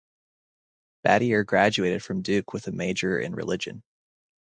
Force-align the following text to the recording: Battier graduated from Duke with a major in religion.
Battier 1.05 1.45
graduated 1.45 2.01
from 2.03 2.23
Duke 2.23 2.53
with 2.53 2.65
a 2.65 2.71
major 2.71 3.19
in 3.19 3.35
religion. 3.35 3.83